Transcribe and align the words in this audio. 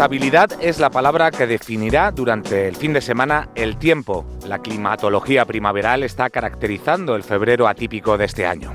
Estabilidad 0.00 0.50
es 0.62 0.78
la 0.78 0.88
palabra 0.88 1.30
que 1.30 1.46
definirá 1.46 2.10
durante 2.10 2.66
el 2.68 2.74
fin 2.74 2.94
de 2.94 3.02
semana 3.02 3.50
el 3.54 3.76
tiempo. 3.76 4.24
La 4.46 4.60
climatología 4.60 5.44
primaveral 5.44 6.04
está 6.04 6.30
caracterizando 6.30 7.16
el 7.16 7.22
febrero 7.22 7.68
atípico 7.68 8.16
de 8.16 8.24
este 8.24 8.46
año. 8.46 8.72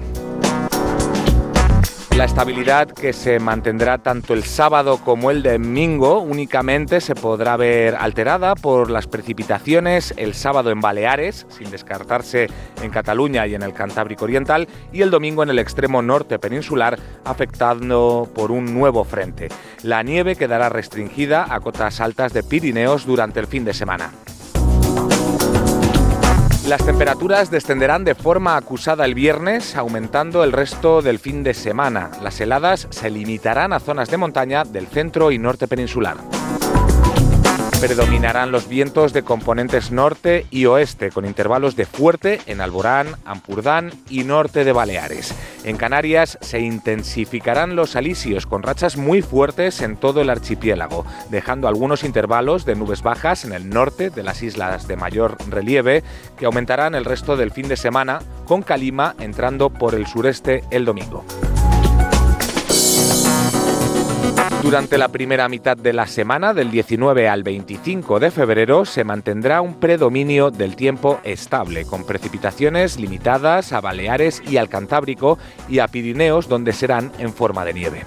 La 2.15 2.23
estabilidad 2.23 2.87
que 2.87 3.11
se 3.11 3.39
mantendrá 3.39 3.97
tanto 3.97 4.33
el 4.33 4.45
sábado 4.45 4.99
como 5.03 5.31
el 5.31 5.43
domingo 5.43 6.21
únicamente 6.21 7.01
se 7.01 7.13
podrá 7.13 7.57
ver 7.57 7.93
alterada 7.95 8.55
por 8.55 8.89
las 8.89 9.05
precipitaciones 9.05 10.13
el 10.15 10.33
sábado 10.33 10.71
en 10.71 10.79
Baleares, 10.79 11.45
sin 11.49 11.69
descartarse 11.71 12.47
en 12.81 12.89
Cataluña 12.89 13.45
y 13.47 13.55
en 13.55 13.63
el 13.63 13.73
Cantábrico 13.73 14.23
Oriental, 14.23 14.69
y 14.93 15.01
el 15.01 15.11
domingo 15.11 15.43
en 15.43 15.49
el 15.49 15.59
extremo 15.59 16.01
norte 16.01 16.39
peninsular, 16.39 16.97
afectando 17.25 18.29
por 18.33 18.49
un 18.49 18.73
nuevo 18.73 19.03
frente. 19.03 19.49
La 19.83 20.01
nieve 20.01 20.37
quedará 20.37 20.69
restringida 20.69 21.53
a 21.53 21.59
cotas 21.59 21.99
altas 21.99 22.31
de 22.31 22.43
Pirineos 22.43 23.05
durante 23.05 23.41
el 23.41 23.47
fin 23.47 23.65
de 23.65 23.73
semana. 23.73 24.11
Las 26.67 26.83
temperaturas 26.83 27.51
descenderán 27.51 28.03
de 28.05 28.15
forma 28.15 28.57
acusada 28.57 29.05
el 29.05 29.13
viernes, 29.13 29.75
aumentando 29.75 30.43
el 30.43 30.51
resto 30.51 31.03
del 31.03 31.19
fin 31.19 31.43
de 31.43 31.53
semana. 31.53 32.09
Las 32.23 32.41
heladas 32.41 32.87
se 32.89 33.11
limitarán 33.11 33.71
a 33.71 33.79
zonas 33.79 34.09
de 34.09 34.17
montaña 34.17 34.63
del 34.63 34.87
centro 34.87 35.29
y 35.31 35.37
norte 35.37 35.67
peninsular. 35.67 36.17
Predominarán 37.81 38.51
los 38.51 38.67
vientos 38.67 39.13
de 39.13 39.23
componentes 39.23 39.91
norte 39.91 40.47
y 40.49 40.65
oeste, 40.65 41.11
con 41.11 41.25
intervalos 41.25 41.75
de 41.75 41.85
fuerte 41.85 42.39
en 42.47 42.61
Alborán, 42.61 43.15
Ampurdán 43.25 43.91
y 44.09 44.23
norte 44.23 44.63
de 44.63 44.71
Baleares. 44.71 45.35
En 45.63 45.77
Canarias 45.77 46.39
se 46.41 46.61
intensificarán 46.61 47.75
los 47.75 47.95
alisios 47.95 48.47
con 48.47 48.63
rachas 48.63 48.97
muy 48.97 49.21
fuertes 49.21 49.81
en 49.81 49.97
todo 49.97 50.21
el 50.21 50.29
archipiélago, 50.29 51.05
dejando 51.29 51.67
algunos 51.67 52.03
intervalos 52.03 52.65
de 52.65 52.75
nubes 52.75 53.03
bajas 53.03 53.45
en 53.45 53.53
el 53.53 53.69
norte 53.69 54.09
de 54.09 54.23
las 54.23 54.41
islas 54.41 54.87
de 54.87 54.95
mayor 54.95 55.37
relieve, 55.49 56.03
que 56.37 56.45
aumentarán 56.45 56.95
el 56.95 57.05
resto 57.05 57.37
del 57.37 57.51
fin 57.51 57.67
de 57.67 57.77
semana, 57.77 58.19
con 58.45 58.63
calima 58.63 59.15
entrando 59.19 59.69
por 59.69 59.95
el 59.95 60.07
sureste 60.07 60.63
el 60.71 60.85
domingo. 60.85 61.23
Durante 64.65 64.97
la 64.97 65.09
primera 65.09 65.47
mitad 65.47 65.77
de 65.77 65.93
la 65.93 66.07
semana, 66.07 66.55
del 66.55 66.71
19 66.71 67.29
al 67.29 67.43
25 67.43 68.19
de 68.19 68.31
febrero, 68.31 68.83
se 68.83 69.03
mantendrá 69.03 69.61
un 69.61 69.75
predominio 69.75 70.49
del 70.49 70.75
tiempo 70.75 71.19
estable, 71.23 71.85
con 71.85 72.03
precipitaciones 72.03 72.99
limitadas 72.99 73.73
a 73.73 73.79
Baleares 73.79 74.41
y 74.49 74.57
al 74.57 74.67
Cantábrico 74.67 75.37
y 75.69 75.77
a 75.77 75.87
Pirineos, 75.87 76.47
donde 76.47 76.73
serán 76.73 77.11
en 77.19 77.31
forma 77.31 77.63
de 77.63 77.75
nieve. 77.75 78.05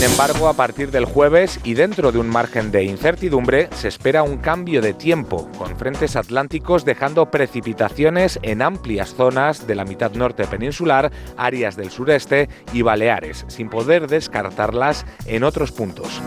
Sin 0.00 0.12
embargo, 0.12 0.48
a 0.48 0.54
partir 0.54 0.90
del 0.90 1.04
jueves 1.04 1.60
y 1.62 1.74
dentro 1.74 2.10
de 2.10 2.18
un 2.18 2.26
margen 2.26 2.70
de 2.70 2.84
incertidumbre, 2.84 3.68
se 3.74 3.88
espera 3.88 4.22
un 4.22 4.38
cambio 4.38 4.80
de 4.80 4.94
tiempo, 4.94 5.50
con 5.58 5.76
frentes 5.76 6.16
atlánticos 6.16 6.86
dejando 6.86 7.30
precipitaciones 7.30 8.38
en 8.40 8.62
amplias 8.62 9.14
zonas 9.14 9.66
de 9.66 9.74
la 9.74 9.84
mitad 9.84 10.12
norte 10.12 10.46
peninsular, 10.46 11.12
áreas 11.36 11.76
del 11.76 11.90
sureste 11.90 12.48
y 12.72 12.80
Baleares, 12.80 13.44
sin 13.48 13.68
poder 13.68 14.06
descartarlas 14.06 15.04
en 15.26 15.44
otros 15.44 15.70
puntos. 15.70 16.22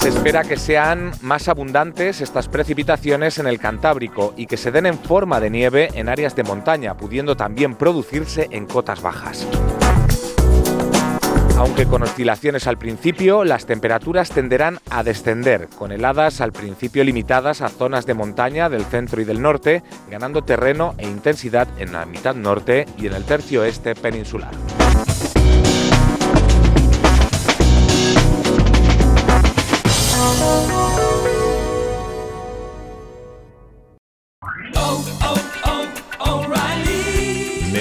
Se 0.00 0.08
espera 0.08 0.44
que 0.44 0.56
sean 0.56 1.12
más 1.20 1.48
abundantes 1.48 2.22
estas 2.22 2.48
precipitaciones 2.48 3.36
en 3.36 3.48
el 3.48 3.58
Cantábrico 3.58 4.32
y 4.38 4.46
que 4.46 4.56
se 4.56 4.70
den 4.70 4.86
en 4.86 4.98
forma 4.98 5.40
de 5.40 5.50
nieve 5.50 5.90
en 5.92 6.08
áreas 6.08 6.34
de 6.36 6.42
montaña, 6.42 6.96
pudiendo 6.96 7.36
también 7.36 7.74
producirse 7.74 8.48
en 8.50 8.64
cotas 8.64 9.02
bajas. 9.02 9.46
Aunque 11.56 11.86
con 11.86 12.02
oscilaciones 12.02 12.66
al 12.66 12.78
principio, 12.78 13.44
las 13.44 13.64
temperaturas 13.64 14.30
tenderán 14.30 14.80
a 14.90 15.04
descender, 15.04 15.68
con 15.68 15.92
heladas 15.92 16.40
al 16.40 16.52
principio 16.52 17.04
limitadas 17.04 17.60
a 17.60 17.68
zonas 17.68 18.06
de 18.06 18.14
montaña 18.14 18.68
del 18.68 18.84
centro 18.84 19.20
y 19.22 19.24
del 19.24 19.40
norte, 19.40 19.84
ganando 20.10 20.42
terreno 20.42 20.94
e 20.98 21.06
intensidad 21.06 21.68
en 21.78 21.92
la 21.92 22.06
mitad 22.06 22.34
norte 22.34 22.86
y 22.98 23.06
en 23.06 23.14
el 23.14 23.24
tercio 23.24 23.62
este 23.64 23.94
peninsular. 23.94 24.52